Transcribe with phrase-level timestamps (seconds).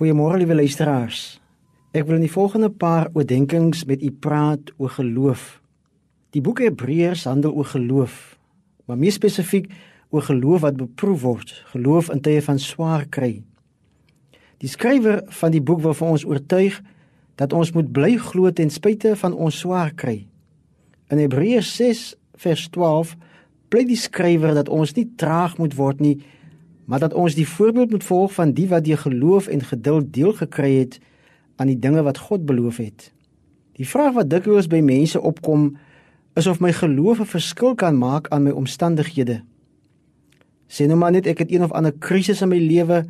[0.00, 1.42] Goeiemôre liewe luisteraars.
[1.92, 5.58] Ek wil in die volgende paar oordeenkings met u praat oor geloof.
[6.32, 8.14] Die boek Hebreërs handel oor geloof,
[8.88, 9.68] maar meer spesifiek
[10.08, 13.42] oor geloof wat beproef word, geloof in tye van swaar kry.
[14.64, 16.80] Die skrywer van die boek wil vir ons oortuig
[17.36, 20.22] dat ons moet bly glo ten spyte van ons swaar kry.
[21.12, 22.06] In Hebreërs 6
[22.40, 23.18] vers 12
[23.68, 26.16] pleit die skrywer dat ons nie traag moet word nie,
[26.90, 30.32] maar dat ons die voorbeeld moet volg van die wat deur geloof en geduld deel
[30.32, 30.98] gekry het
[31.56, 33.12] aan die dinge wat God beloof het.
[33.78, 35.76] Die vraag wat dikwels by mense opkom,
[36.34, 39.42] is of my geloof 'n verskil kan maak aan my omstandighede.
[40.66, 43.06] Sê nou maar net ek het een of ander krisis in my lewe,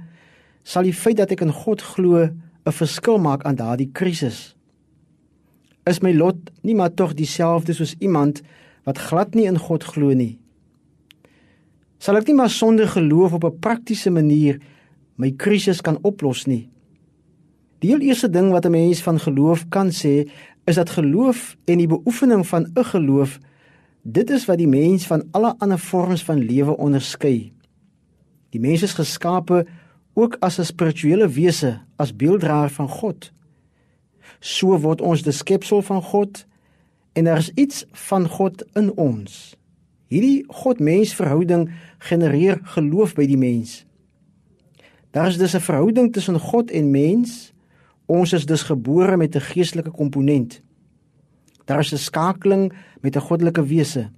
[0.62, 2.28] sal die feit dat ek in God glo
[2.66, 4.56] 'n verskil maak aan daardie krisis.
[5.86, 8.42] Is my lot nie maar tog dieselfde soos iemand
[8.84, 10.38] wat glad nie in God glo nie?
[12.00, 14.60] Sal ek nie maar sonder geloof op 'n praktiese manier
[15.16, 16.70] my krisis kan oplos nie?
[17.80, 20.30] Die heel eerste ding wat 'n mens van geloof kan sê,
[20.64, 23.38] is dat geloof en die beoefening van 'n geloof
[24.02, 27.52] dit is wat die mens van alle ander vorms van lewe onderskei.
[28.50, 29.66] Die mens is geskape
[30.14, 33.32] ook as 'n spirituele wese, as beelddraer van God.
[34.40, 36.46] So word ons die skepsel van God
[37.12, 39.59] en daar is iets van God in ons.
[40.10, 41.68] Hierdie God-mens verhouding
[42.02, 43.84] genereer geloof by die mens.
[45.14, 47.52] Daar is dus 'n verhouding tussen God en mens.
[48.06, 50.62] Ons is dus gebore met 'n geestelike komponent.
[51.64, 54.10] Daar is 'n skakeling met 'n goddelike wese.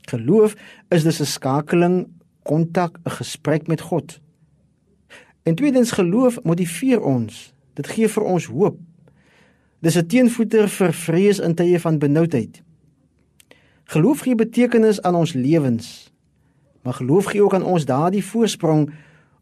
[0.00, 0.56] Geloof
[0.88, 2.08] is dus 'n skakeling,
[2.42, 4.20] kontak, 'n gesprek met God.
[5.42, 7.54] En tweedens geloof motiveer ons.
[7.74, 8.78] Dit gee vir ons hoop.
[9.80, 12.62] Dis 'n teenvoeter vir vrees in tye van benoudheid.
[13.84, 16.12] Geloof gee betekenis aan ons lewens.
[16.82, 18.90] Maar geloof gee ook aan ons daardie voorsprong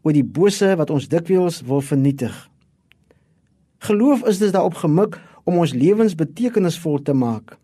[0.02, 2.34] oor die bose wat ons dikwels wil vernietig.
[3.78, 7.56] Geloof is dus daarop gemik om ons lewens betekenisvol te maak.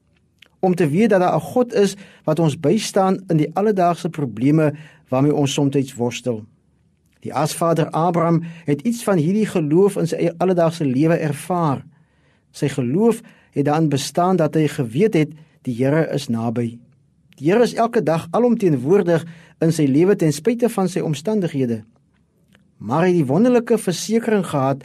[0.59, 4.75] Om te weet dat daar 'n God is wat ons bystaan in die alledaagse probleme
[5.09, 6.45] waarmee ons soms worstel.
[7.21, 11.85] Die asvader Abraham het iets van hierdie geloof in sy alledaagse lewe ervaar.
[12.51, 13.21] Sy geloof
[13.51, 15.33] het daarin bestaan dat hy geweet het
[15.69, 16.79] die Here is naby.
[17.39, 19.27] Die Here is elke dag alomteenwoordig
[19.65, 21.83] in sy lewe ten spyte van sy omstandighede.
[22.79, 24.85] Maar hy het die wonderlike versekering gehad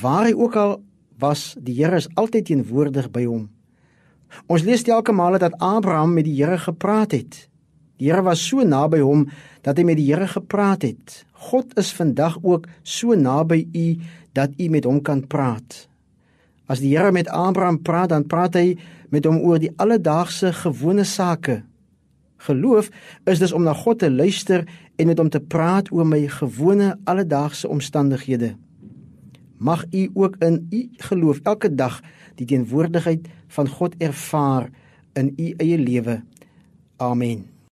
[0.00, 0.76] waar hy ook al
[1.20, 3.50] was, die Here is altyd teenwoordig by hom.
[4.48, 7.46] Ons lees elke maal dat Abraham met die Here gepraat het.
[8.00, 9.28] Die Here was so naby hom
[9.62, 11.22] dat hy met die Here gepraat het.
[11.52, 13.86] God is vandag ook so naby u
[14.32, 15.91] dat u met hom kan praat.
[16.72, 18.78] As die Here met Abraham praat, dan praat hy
[19.12, 21.60] met hom oor die alledaagse gewone sake.
[22.46, 22.88] Geloof
[23.28, 24.64] is dus om na God te luister
[24.96, 28.54] en met hom te praat oor my gewone alledaagse omstandighede.
[29.60, 32.00] Mag u ook in u geloof elke dag
[32.40, 34.70] die teenwoordigheid van God ervaar
[35.12, 36.22] in u eie lewe.
[36.96, 37.51] Amen.